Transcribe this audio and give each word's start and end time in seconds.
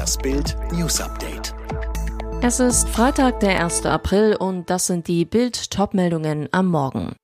Das 0.00 0.16
Bild 0.16 0.56
News 0.72 0.98
Update. 0.98 1.54
Es 2.40 2.58
ist 2.58 2.88
Freitag, 2.88 3.40
der 3.40 3.62
1. 3.62 3.84
April 3.84 4.34
und 4.34 4.70
das 4.70 4.86
sind 4.86 5.08
die 5.08 5.26
Bild 5.26 5.70
Topmeldungen 5.70 6.48
am 6.52 6.68
Morgen. 6.68 7.14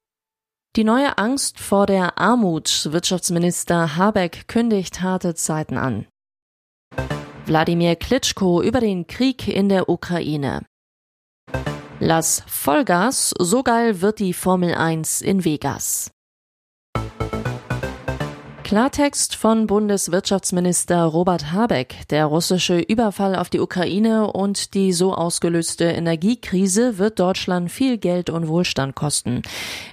Die 0.77 0.85
neue 0.85 1.17
Angst 1.17 1.59
vor 1.59 1.87
der 1.87 2.19
Armut. 2.19 2.89
Wirtschaftsminister 2.93 3.97
Habeck 3.97 4.47
kündigt 4.47 5.01
harte 5.01 5.35
Zeiten 5.35 5.79
an. 5.79 6.05
Wladimir 7.47 7.97
Klitschko 7.97 8.61
über 8.61 8.81
den 8.81 9.07
Krieg 9.07 9.49
in 9.49 9.71
der 9.71 9.89
Ukraine. 9.89 10.67
Lass 11.99 12.43
Vollgas, 12.47 13.33
so 13.39 13.63
geil 13.63 14.03
wird 14.03 14.19
die 14.19 14.35
Formel 14.35 14.75
1 14.75 15.23
in 15.23 15.47
Vegas. 15.47 16.11
Klartext 18.67 19.37
von 19.37 19.69
Bundeswirtschaftsminister 19.69 21.05
Robert 21.05 21.53
Habeck. 21.53 21.99
Der 22.11 22.27
russische 22.27 22.81
Überfall 22.81 23.37
auf 23.37 23.49
die 23.49 23.61
Ukraine 23.61 24.33
und 24.33 24.75
die 24.75 24.93
so 24.93 25.15
ausgelöste 25.15 25.85
Energiekrise 25.85 26.99
wird 26.99 27.21
Deutschland 27.21 27.71
viel 27.71 27.97
Geld 27.97 28.29
und 28.29 28.49
Wohlstand 28.49 28.97
kosten. 28.97 29.43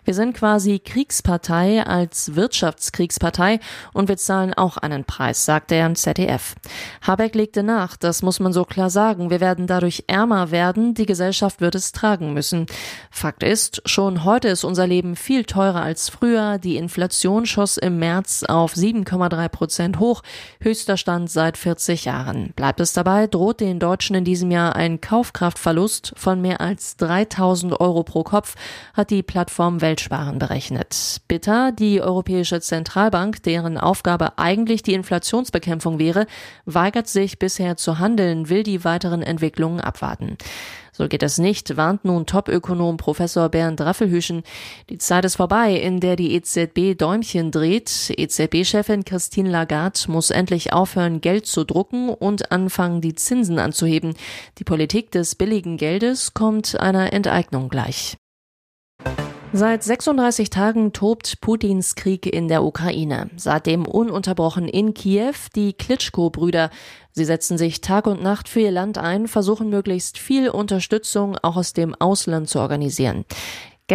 Wir 0.06 0.16
sind 0.16 0.34
quasi 0.34 0.80
Kriegspartei 0.80 1.86
als 1.86 2.34
Wirtschaftskriegspartei 2.34 3.60
und 3.94 4.10
wir 4.10 4.18
zahlen 4.18 4.56
auch 4.56 4.78
einen 4.78 5.06
Preis, 5.06 5.46
sagte 5.46 5.76
er 5.76 5.86
im 5.86 5.96
ZDF. 5.96 6.56
Habeck 7.04 7.36
legte 7.36 7.62
nach, 7.62 7.96
das 7.96 8.24
muss 8.24 8.40
man 8.40 8.54
so 8.54 8.66
klar 8.66 8.90
sagen. 8.90 9.30
Wir 9.30 9.40
werden 9.40 9.68
dadurch 9.68 10.06
ärmer 10.08 10.50
werden, 10.50 10.96
die 10.96 11.06
Gesellschaft 11.06 11.62
wird 11.62 11.76
es 11.76 11.92
tragen 11.92 12.34
müssen. 12.34 12.66
Fakt 13.12 13.44
ist, 13.44 13.84
schon 13.86 14.24
heute 14.24 14.48
ist 14.48 14.64
unser 14.64 14.88
Leben 14.88 15.16
viel 15.16 15.44
teurer 15.44 15.84
als 15.84 16.10
früher. 16.10 16.58
Die 16.58 16.78
Inflation 16.78 17.46
schoss 17.46 17.78
im 17.78 18.00
März 18.00 18.42
auf 18.42 18.63
auf 18.64 18.74
7,3 18.74 19.50
Prozent 19.50 20.00
hoch, 20.00 20.24
höchster 20.62 20.96
Stand 20.96 21.30
seit 21.30 21.58
40 21.58 22.06
Jahren. 22.06 22.54
Bleibt 22.56 22.80
es 22.80 22.94
dabei, 22.94 23.28
droht 23.28 23.60
den 23.60 23.80
Deutschen 23.80 24.16
in 24.16 24.24
diesem 24.24 24.52
Jahr 24.52 24.76
ein 24.76 25.02
Kaufkraftverlust 25.02 26.14
von 26.16 26.42
mehr 26.42 26.62
als 26.62 26.96
3000 26.98 27.80
Euro 27.82 28.04
pro 28.04 28.24
Kopf, 28.24 28.56
hat 28.94 29.10
die 29.10 29.22
Plattform 29.22 29.82
Weltsparen 29.82 30.40
berechnet. 30.40 31.22
Bitter, 31.28 31.74
die 31.74 32.02
Europäische 32.02 32.62
Zentralbank, 32.62 33.44
deren 33.44 33.78
Aufgabe 33.78 34.38
eigentlich 34.38 34.82
die 34.82 34.94
Inflationsbekämpfung 34.94 36.00
wäre, 36.00 36.26
weigert 36.66 37.10
sich 37.10 37.40
bisher 37.40 37.76
zu 37.76 38.00
handeln, 38.00 38.48
will 38.48 38.64
die 38.64 38.86
weiteren 38.86 39.22
Entwicklungen 39.22 39.82
abwarten. 39.82 40.38
So 40.96 41.08
geht 41.08 41.24
es 41.24 41.40
nicht, 41.40 41.76
warnt 41.76 42.06
nun 42.06 42.28
Topökonom 42.28 42.98
Professor 42.98 43.50
Bernd 43.50 43.82
Raffelhüschen. 43.82 44.44
Die 44.92 45.00
Zeit 45.00 45.26
ist 45.26 45.38
vorbei, 45.38 45.74
in 45.74 46.00
der 46.00 46.16
die 46.16 46.36
EZB 46.36 46.96
Däumchen 46.96 47.50
dreht. 47.50 48.14
EZB-Chefin 48.16 49.04
Christine 49.04 49.50
Lagarde 49.50 50.00
muss 50.08 50.30
endlich 50.30 50.72
aufhören, 50.72 51.20
Geld 51.20 51.48
zu 51.48 51.64
drucken 51.64 52.10
und 52.10 52.52
anfangen, 52.52 53.02
die 53.02 53.16
Zinsen 53.16 53.58
anzuheben. 53.58 54.14
Die 54.60 54.64
Politik 54.64 55.10
des 55.10 55.34
billigen 55.34 55.78
Geldes 55.78 56.36
kommt 56.36 56.80
einer 56.80 57.12
Enteignung 57.12 57.70
gleich. 57.70 58.16
Seit 59.56 59.84
36 59.84 60.50
Tagen 60.50 60.94
tobt 60.94 61.40
Putins 61.40 61.94
Krieg 61.94 62.26
in 62.26 62.48
der 62.48 62.64
Ukraine. 62.64 63.30
Seitdem 63.36 63.86
ununterbrochen 63.86 64.68
in 64.68 64.96
Kiew 64.96 65.36
die 65.56 65.74
Klitschko-Brüder. 65.74 66.72
Sie 67.12 67.24
setzen 67.24 67.60
sich 67.60 67.80
Tag 67.80 68.08
und 68.08 68.24
Nacht 68.24 68.50
für 68.50 68.62
ihr 68.62 68.72
Land 68.72 68.98
ein, 68.98 69.28
versuchen 69.28 69.70
möglichst 69.70 70.18
viel 70.18 70.50
Unterstützung 70.50 71.38
auch 71.38 71.56
aus 71.56 71.74
dem 71.74 71.94
Ausland 71.94 72.50
zu 72.50 72.62
organisieren. 72.62 73.26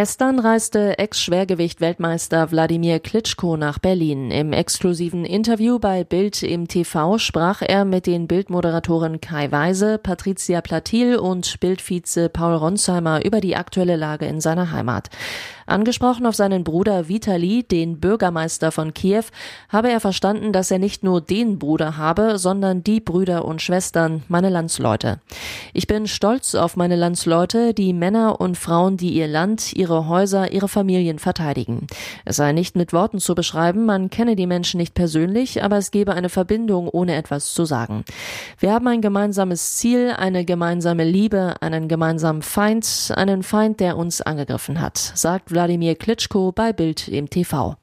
Gestern 0.01 0.39
reiste 0.39 0.97
Ex-Schwergewicht-Weltmeister 0.97 2.53
Wladimir 2.53 3.01
Klitschko 3.01 3.57
nach 3.57 3.81
Berlin. 3.81 4.31
Im 4.31 4.53
exklusiven 4.53 5.25
Interview 5.25 5.81
bei 5.81 6.05
Bild 6.05 6.45
im 6.45 6.69
TV 6.69 7.19
sprach 7.19 7.63
er 7.63 7.85
mit 7.85 8.07
den 8.07 8.29
Bildmoderatoren 8.29 9.21
Kai 9.21 9.51
Weise, 9.51 9.99
Patricia 9.99 10.61
Platil 10.61 11.17
und 11.17 11.59
Bildvize 11.59 12.29
Paul 12.29 12.55
Ronsheimer 12.55 13.25
über 13.25 13.41
die 13.41 13.57
aktuelle 13.57 13.97
Lage 13.97 14.27
in 14.27 14.41
seiner 14.41 14.71
Heimat. 14.71 15.11
Angesprochen 15.69 16.25
auf 16.25 16.35
seinen 16.35 16.65
Bruder 16.65 17.09
Vitali, 17.09 17.63
den 17.63 18.01
Bürgermeister 18.01 18.73
von 18.73 18.95
Kiew, 18.95 19.25
habe 19.69 19.91
er 19.91 20.01
verstanden, 20.01 20.53
dass 20.53 20.71
er 20.71 20.79
nicht 20.79 21.03
nur 21.05 21.21
den 21.21 21.59
Bruder 21.59 21.99
habe, 21.99 22.39
sondern 22.39 22.83
die 22.83 23.01
Brüder 23.01 23.45
und 23.45 23.61
Schwestern, 23.61 24.23
meine 24.29 24.49
Landsleute. 24.49 25.21
Ich 25.75 25.87
bin 25.87 26.07
stolz 26.07 26.55
auf 26.55 26.77
meine 26.77 26.97
Landsleute, 26.97 27.75
die 27.75 27.93
Männer 27.93 28.41
und 28.41 28.57
Frauen, 28.57 28.97
die 28.97 29.11
ihr 29.11 29.29
Land, 29.29 29.75
ihre 29.75 30.09
Häuser, 30.09 30.53
ihre 30.53 30.69
Familien 30.69 31.19
verteidigen. 31.19 31.87
Es 32.25 32.37
sei 32.37 32.53
nicht 32.53 32.75
mit 32.75 32.95
Worten 32.95 33.19
zu 33.19 33.35
beschreiben, 33.35 33.85
man 33.85 34.09
kenne 34.09 34.37
die 34.37 34.47
Menschen 34.47 34.79
nicht 34.79 34.95
persönlich, 34.95 35.63
aber 35.63 35.77
es 35.77 35.91
gebe 35.91 36.15
eine 36.15 36.31
Verbindung, 36.31 36.89
ohne 36.89 37.15
etwas 37.15 37.53
zu 37.53 37.67
sagen. 37.67 38.05
Wir 38.59 38.73
haben 38.73 38.87
ein 38.89 39.03
gemeinsames 39.03 39.77
Ziel, 39.77 40.15
eine 40.17 40.47
gemeinsame 40.47 41.05
Liebe, 41.05 41.57
einen 41.61 41.89
gemeinsamen 41.89 42.41
Feind, 42.41 43.13
einen 43.15 43.43
Feind, 43.43 43.81
der 43.81 43.99
uns 43.99 44.23
angegriffen 44.23 44.81
hat, 44.81 44.97
sagt 44.97 45.58
Wladimir 45.59 45.97
Klitschko 45.97 46.53
bei 46.53 46.73
Bild 46.73 47.09
im 47.09 47.29
TV. 47.29 47.75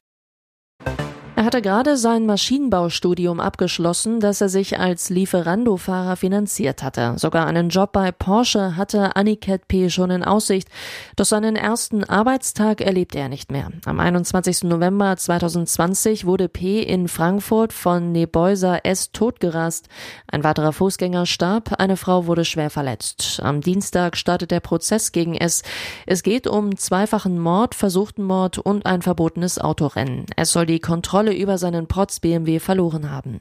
Er 1.36 1.44
hatte 1.44 1.60
gerade 1.60 1.98
sein 1.98 2.24
Maschinenbaustudium 2.24 3.40
abgeschlossen, 3.40 4.20
das 4.20 4.40
er 4.40 4.48
sich 4.48 4.78
als 4.78 5.10
Lieferando-Fahrer 5.10 6.16
finanziert 6.16 6.82
hatte. 6.82 7.12
Sogar 7.18 7.46
einen 7.46 7.68
Job 7.68 7.92
bei 7.92 8.10
Porsche 8.10 8.74
hatte 8.78 9.16
Aniket 9.16 9.68
P. 9.68 9.90
schon 9.90 10.10
in 10.10 10.24
Aussicht, 10.24 10.66
doch 11.14 11.26
seinen 11.26 11.54
ersten 11.54 12.04
Arbeitstag 12.04 12.80
erlebte 12.80 13.18
er 13.18 13.28
nicht 13.28 13.52
mehr. 13.52 13.68
Am 13.84 14.00
21. 14.00 14.62
November 14.62 15.14
2020 15.14 16.24
wurde 16.24 16.48
P. 16.48 16.80
in 16.80 17.06
Frankfurt 17.06 17.74
von 17.74 18.12
Nebeuser 18.12 18.86
S. 18.86 19.12
totgerast. 19.12 19.90
Ein 20.28 20.42
weiterer 20.42 20.72
Fußgänger 20.72 21.26
starb, 21.26 21.78
eine 21.78 21.98
Frau 21.98 22.26
wurde 22.26 22.46
schwer 22.46 22.70
verletzt. 22.70 23.40
Am 23.42 23.60
Dienstag 23.60 24.16
startet 24.16 24.50
der 24.52 24.60
Prozess 24.60 25.12
gegen 25.12 25.34
S. 25.34 25.64
Es 26.06 26.22
geht 26.22 26.46
um 26.46 26.78
zweifachen 26.78 27.38
Mord, 27.38 27.74
versuchten 27.74 28.22
Mord 28.22 28.56
und 28.56 28.86
ein 28.86 29.02
verbotenes 29.02 29.58
Autorennen. 29.58 30.24
Es 30.34 30.52
soll 30.52 30.64
die 30.64 30.80
Kontrolle 30.80 31.25
Kontrolle 31.26 31.36
über 31.36 31.58
seinen 31.58 31.86
Protz 31.86 32.20
BMW 32.20 32.58
verloren 32.58 33.10
haben. 33.10 33.40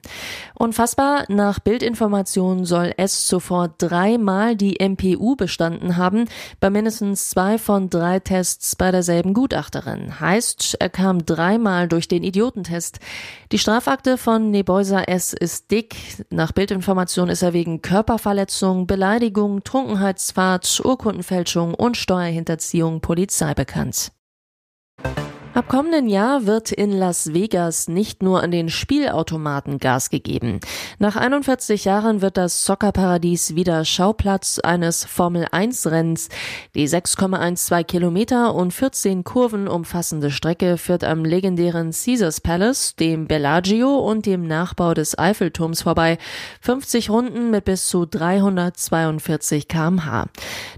Unfassbar, 0.55 1.25
nach 1.27 1.59
Bildinformationen 1.59 2.65
soll 2.65 2.93
es 2.97 3.27
zuvor 3.27 3.69
dreimal 3.77 4.55
die 4.55 4.77
MPU 4.79 5.35
bestanden 5.35 5.97
haben, 5.97 6.25
bei 6.59 6.69
mindestens 6.69 7.29
zwei 7.29 7.57
von 7.57 7.89
drei 7.89 8.19
Tests 8.19 8.75
bei 8.75 8.91
derselben 8.91 9.33
Gutachterin. 9.33 10.19
Heißt, 10.19 10.77
er 10.79 10.89
kam 10.89 11.25
dreimal 11.25 11.87
durch 11.87 12.07
den 12.07 12.23
Idiotentest. 12.23 12.99
Die 13.51 13.59
Strafakte 13.59 14.17
von 14.17 14.51
Nebeuser 14.51 15.07
S. 15.07 15.33
ist 15.33 15.71
dick. 15.71 15.95
Nach 16.29 16.51
Bildinformationen 16.51 17.31
ist 17.31 17.43
er 17.43 17.53
wegen 17.53 17.81
Körperverletzung, 17.81 18.87
Beleidigung, 18.87 19.63
Trunkenheitsfahrt, 19.63 20.81
Urkundenfälschung 20.83 21.73
und 21.73 21.97
Steuerhinterziehung 21.97 23.01
Polizei 23.01 23.53
bekannt. 23.53 24.11
Ab 25.55 25.69
kommenden 25.69 26.09
Jahr 26.09 26.45
wird 26.45 26.73
in 26.73 26.91
Las 26.91 27.33
Vegas 27.33 27.87
nicht 27.87 28.21
nur 28.21 28.43
an 28.43 28.51
den 28.51 28.67
Spielautomaten 28.67 29.77
Gas 29.77 30.09
gegeben. 30.09 30.59
Nach 30.99 31.15
41 31.15 31.85
Jahren 31.85 32.21
wird 32.21 32.35
das 32.35 32.65
Soccerparadies 32.65 33.55
wieder 33.55 33.85
Schauplatz 33.85 34.59
eines 34.59 35.05
Formel-1-Rennens. 35.05 36.27
Die 36.75 36.89
6,12 36.89 37.85
Kilometer 37.85 38.53
und 38.53 38.73
14 38.73 39.23
Kurven 39.23 39.69
umfassende 39.69 40.29
Strecke 40.29 40.77
führt 40.77 41.05
am 41.05 41.23
legendären 41.23 41.91
Caesars 41.91 42.41
Palace, 42.41 42.97
dem 42.97 43.25
Bellagio 43.25 43.95
und 43.99 44.25
dem 44.25 44.45
Nachbau 44.45 44.93
des 44.93 45.17
Eiffelturms 45.17 45.83
vorbei. 45.83 46.17
50 46.59 47.09
Runden 47.09 47.49
mit 47.49 47.63
bis 47.63 47.87
zu 47.87 48.05
342 48.05 49.69
kmh. 49.69 50.25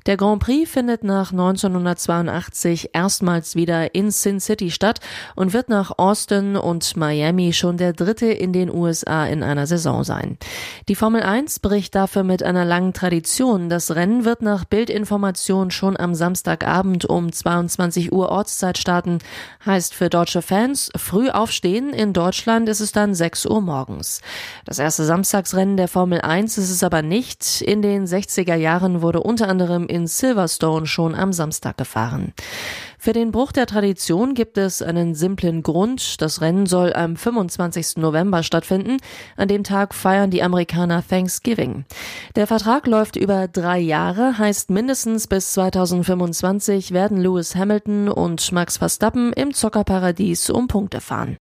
Der 0.06 0.18
Grand 0.18 0.44
Prix 0.44 0.70
findet 0.70 1.04
nach 1.04 1.32
1982 1.32 2.92
erstmals 2.94 3.56
wieder 3.56 3.96
in 3.96 4.12
Sin 4.12 4.40
City 4.40 4.67
die 4.68 4.72
Stadt 4.72 5.00
und 5.36 5.54
wird 5.54 5.70
nach 5.70 5.98
Austin 5.98 6.58
und 6.58 6.98
Miami 6.98 7.54
schon 7.54 7.78
der 7.78 7.94
dritte 7.94 8.26
in 8.26 8.52
den 8.52 8.70
USA 8.70 9.26
in 9.26 9.42
einer 9.42 9.66
Saison 9.66 10.04
sein. 10.04 10.38
Die 10.90 10.96
Formel 10.96 11.24
1 11.24 11.60
bricht 11.60 11.96
dafür 11.96 12.24
mit 12.24 12.44
einer 12.44 12.66
langen 12.66 12.92
Tradition. 12.92 13.70
Das 13.70 13.96
Rennen 13.96 14.26
wird 14.26 14.42
nach 14.42 14.66
Bildinformation 14.66 15.72
schon 15.72 15.98
am 15.98 16.16
Samstagabend 16.16 17.06
um 17.06 17.32
22 17.32 18.12
Uhr 18.12 18.28
Ortszeit 18.30 18.78
starten. 18.78 19.20
Heißt 19.66 19.94
für 19.94 20.10
deutsche 20.10 20.42
Fans 20.42 20.92
früh 20.98 21.30
aufstehen. 21.30 21.94
In 21.94 22.12
Deutschland 22.12 22.68
ist 22.68 22.82
es 22.82 22.92
dann 22.92 23.16
6 23.16 23.46
Uhr 23.46 23.62
morgens. 23.62 24.22
Das 24.66 24.80
erste 24.80 25.06
Samstagsrennen 25.06 25.78
der 25.78 25.88
Formel 25.88 26.20
1 26.20 26.58
ist 26.58 26.72
es 26.72 26.84
aber 26.84 27.02
nicht. 27.02 27.62
In 27.62 27.82
den 27.82 28.06
60er 28.06 28.56
Jahren 28.56 29.02
wurde 29.02 29.22
unter 29.22 29.48
anderem 29.48 29.88
in 29.88 30.08
Silverstone 30.08 30.88
schon 30.88 31.16
am 31.16 31.32
Samstag 31.32 31.78
gefahren. 31.78 32.34
Für 33.00 33.14
den 33.14 33.32
Bruch 33.32 33.52
der 33.52 33.68
Tradition 33.68 34.34
gibt 34.34 34.58
es 34.58 34.82
einen 34.82 35.14
simplen 35.14 35.62
Grund. 35.62 36.20
Das 36.22 36.42
Rennen 36.42 36.66
soll 36.66 36.94
am 36.94 37.16
25. 37.16 37.98
November 37.98 38.42
stattfinden. 38.42 38.98
An 39.36 39.48
dem 39.48 39.64
Tag 39.64 39.94
feiern 39.94 40.32
die 40.32 40.42
Amerikaner 40.42 41.04
Thanksgiving. 41.08 41.86
Der 42.36 42.48
Vertrag 42.48 42.88
läuft 42.88 43.16
über 43.16 43.48
drei 43.48 43.80
Jahre, 43.80 44.38
heißt 44.38 44.72
mindestens 44.72 45.28
bis 45.28 45.54
2025 45.54 46.92
werden 46.92 47.18
Lewis 47.18 47.56
Hamilton 47.56 48.10
und 48.10 48.52
Max 48.52 48.78
Verstappen 48.78 49.32
im 49.34 49.54
Zockerparadies 49.54 50.50
um 50.50 50.68
Punkte 50.68 51.00
fahren. 51.00 51.38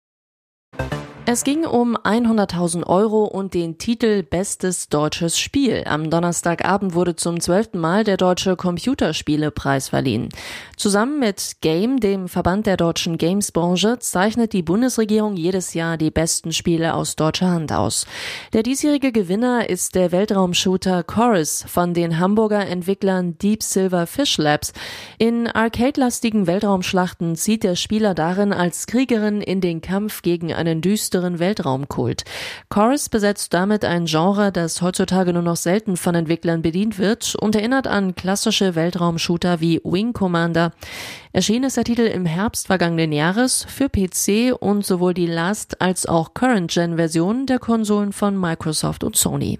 Es 1.32 1.44
ging 1.44 1.64
um 1.64 1.96
100.000 1.96 2.86
Euro 2.86 3.24
und 3.24 3.54
den 3.54 3.78
Titel 3.78 4.22
Bestes 4.22 4.90
deutsches 4.90 5.38
Spiel. 5.38 5.84
Am 5.86 6.10
Donnerstagabend 6.10 6.92
wurde 6.92 7.16
zum 7.16 7.40
zwölften 7.40 7.78
Mal 7.78 8.04
der 8.04 8.18
Deutsche 8.18 8.54
Computerspielepreis 8.54 9.88
verliehen. 9.88 10.28
Zusammen 10.76 11.20
mit 11.20 11.56
Game, 11.62 12.00
dem 12.00 12.28
Verband 12.28 12.66
der 12.66 12.76
deutschen 12.76 13.16
Gamesbranche, 13.16 13.98
zeichnet 13.98 14.52
die 14.52 14.60
Bundesregierung 14.60 15.38
jedes 15.38 15.72
Jahr 15.72 15.96
die 15.96 16.10
besten 16.10 16.52
Spiele 16.52 16.92
aus 16.92 17.16
deutscher 17.16 17.48
Hand 17.48 17.72
aus. 17.72 18.04
Der 18.52 18.62
diesjährige 18.62 19.10
Gewinner 19.10 19.70
ist 19.70 19.94
der 19.94 20.12
Weltraumshooter 20.12 21.02
Chorus 21.02 21.64
von 21.66 21.94
den 21.94 22.18
Hamburger 22.18 22.66
Entwicklern 22.66 23.38
Deep 23.38 23.62
Silver 23.62 24.06
Fish 24.06 24.36
Labs. 24.36 24.74
In 25.16 25.46
arcade-lastigen 25.46 26.46
Weltraumschlachten 26.46 27.36
zieht 27.36 27.64
der 27.64 27.76
Spieler 27.76 28.12
darin 28.14 28.52
als 28.52 28.86
Kriegerin 28.86 29.40
in 29.40 29.62
den 29.62 29.80
Kampf 29.80 30.20
gegen 30.20 30.52
einen 30.52 30.82
düsteren 30.82 31.21
düsteren 31.22 31.38
Weltraumkult. 31.38 32.24
Chorus 32.68 33.08
besetzt 33.08 33.54
damit 33.54 33.84
ein 33.84 34.06
Genre, 34.06 34.50
das 34.50 34.82
heutzutage 34.82 35.32
nur 35.32 35.42
noch 35.42 35.56
selten 35.56 35.96
von 35.96 36.14
Entwicklern 36.14 36.62
bedient 36.62 36.98
wird 36.98 37.34
und 37.36 37.54
erinnert 37.54 37.86
an 37.86 38.14
klassische 38.14 38.74
Weltraumshooter 38.74 39.60
wie 39.60 39.80
Wing 39.84 40.12
Commander. 40.12 40.72
Erschienen 41.32 41.64
ist 41.64 41.76
der 41.76 41.84
Titel 41.84 42.02
im 42.02 42.26
Herbst 42.26 42.66
vergangenen 42.66 43.12
Jahres 43.12 43.64
für 43.68 43.88
PC 43.88 44.54
und 44.58 44.84
sowohl 44.84 45.14
die 45.14 45.26
Last 45.26 45.80
als 45.80 46.06
auch 46.06 46.34
Current-Gen-Version 46.34 47.46
der 47.46 47.58
Konsolen 47.58 48.12
von 48.12 48.38
Microsoft 48.38 49.04
und 49.04 49.16
Sony. 49.16 49.58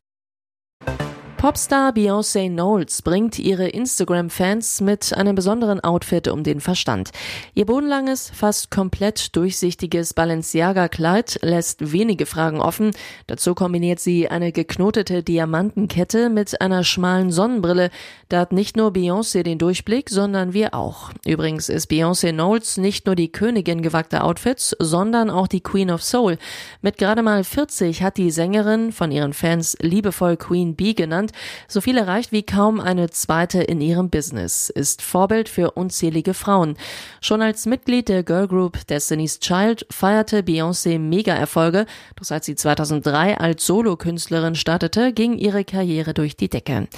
Popstar 1.43 1.93
Beyoncé 1.93 2.49
Knowles 2.49 3.03
bringt 3.03 3.37
ihre 3.37 3.67
Instagram-Fans 3.67 4.81
mit 4.81 5.13
einem 5.13 5.35
besonderen 5.35 5.81
Outfit 5.81 6.29
um 6.29 6.45
den 6.45 6.61
Verstand. 6.61 7.11
Ihr 7.55 7.67
bodenlanges, 7.67 8.31
fast 8.33 8.71
komplett 8.71 9.35
durchsichtiges 9.35 10.15
Balenciaga-Kleid 10.15 11.41
lässt 11.43 11.91
wenige 11.93 12.27
Fragen 12.27 12.61
offen. 12.61 12.93
Dazu 13.27 13.57
kombiniert 13.57 13.99
sie 13.99 14.29
eine 14.29 14.53
geknotete 14.53 15.25
Diamantenkette 15.25 16.31
mit 16.31 16.61
einer 16.61 16.85
schmalen 16.85 17.33
Sonnenbrille. 17.33 17.91
Da 18.29 18.39
hat 18.39 18.53
nicht 18.53 18.77
nur 18.77 18.93
Beyoncé 18.93 19.43
den 19.43 19.59
Durchblick, 19.59 20.11
sondern 20.11 20.53
wir 20.53 20.75
auch. 20.75 21.11
Übrigens 21.27 21.69
ist 21.69 21.91
Beyoncé 21.91 22.31
Knowles 22.31 22.77
nicht 22.77 23.07
nur 23.07 23.17
die 23.17 23.33
Königin 23.33 23.83
gewagter 23.83 24.23
Outfits, 24.23 24.77
sondern 24.79 25.29
auch 25.29 25.49
die 25.49 25.61
Queen 25.61 25.91
of 25.91 26.05
Soul. 26.05 26.39
Mit 26.83 26.99
gerade 26.99 27.23
mal 27.23 27.43
40 27.43 28.05
hat 28.05 28.17
die 28.17 28.31
Sängerin 28.31 28.93
von 28.93 29.11
ihren 29.11 29.33
Fans 29.33 29.77
liebevoll 29.81 30.37
Queen 30.37 30.77
Bee 30.77 30.95
genannt 30.95 31.32
so 31.69 31.81
viel 31.81 31.99
erreicht 31.99 32.33
wie 32.33 32.43
kaum 32.43 32.81
eine 32.81 33.11
zweite 33.11 33.63
in 33.63 33.81
ihrem 33.81 34.11
Business, 34.11 34.71
ist 34.71 35.03
Vorbild 35.03 35.49
für 35.49 35.73
unzählige 35.73 36.35
Frauen. 36.35 36.77
Schon 37.21 37.43
als 37.43 37.67
Mitglied 37.67 38.09
der 38.09 38.23
Girlgroup 38.23 38.87
Destiny's 38.87 39.41
Child 39.41 39.87
feierte 39.91 40.41
Beyoncé 40.41 40.99
Mega-Erfolge, 40.99 41.87
doch 42.17 42.25
seit 42.25 42.45
sie 42.45 42.55
2003 42.55 43.39
als 43.39 43.67
Solokünstlerin 43.67 44.55
startete, 44.55 45.13
ging 45.13 45.37
ihre 45.39 45.65
Karriere 45.65 46.15
durch 46.15 46.37
die 46.37 46.49
Decke. 46.49 46.89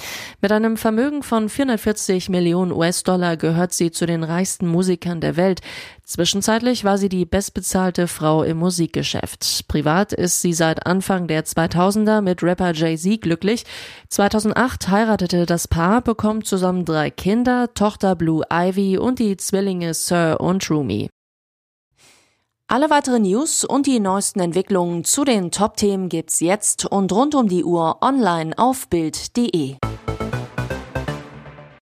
Mit 0.41 0.51
einem 0.51 0.77
Vermögen 0.77 1.23
von 1.23 1.49
440 1.49 2.29
Millionen 2.29 2.71
US-Dollar 2.71 3.37
gehört 3.37 3.73
sie 3.73 3.91
zu 3.91 4.05
den 4.05 4.23
reichsten 4.23 4.67
Musikern 4.67 5.21
der 5.21 5.37
Welt. 5.37 5.61
Zwischenzeitlich 6.05 6.83
war 6.83 6.99
sie 6.99 7.09
die 7.09 7.25
bestbezahlte 7.25 8.07
Frau 8.07 8.43
im 8.43 8.57
Musikgeschäft. 8.57 9.67
Privat 9.67 10.13
ist 10.13 10.39
sie 10.39 10.53
seit 10.53 10.85
Anfang 10.85 11.27
der 11.27 11.45
2000er 11.45 12.21
mit 12.21 12.43
Rapper 12.43 12.73
Jay-Z 12.73 13.21
glücklich. 13.21 13.65
2008 14.09 14.89
heiratete 14.89 15.47
das 15.47 15.67
Paar, 15.67 16.01
bekommt 16.01 16.45
zusammen 16.45 16.85
drei 16.85 17.09
Kinder, 17.09 17.73
Tochter 17.73 18.15
Blue 18.15 18.43
Ivy 18.53 18.99
und 18.99 19.17
die 19.17 19.35
Zwillinge 19.35 19.95
Sir 19.95 20.37
und 20.39 20.69
Rumi. 20.69 21.09
Alle 22.67 22.91
weiteren 22.91 23.23
News 23.23 23.63
und 23.63 23.87
die 23.87 23.99
neuesten 23.99 24.41
Entwicklungen 24.41 25.05
zu 25.05 25.23
den 25.23 25.49
Top-Themen 25.49 26.09
gibt's 26.09 26.39
jetzt 26.39 26.85
und 26.85 27.11
rund 27.13 27.33
um 27.33 27.47
die 27.47 27.63
Uhr 27.63 27.97
online 28.01 28.53
auf 28.57 28.89
Bild.de. 28.89 29.77